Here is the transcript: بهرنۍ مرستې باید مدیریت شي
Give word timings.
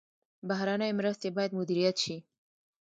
بهرنۍ 0.49 0.91
مرستې 0.99 1.27
باید 1.35 1.51
مدیریت 1.59 1.95
شي 2.03 2.17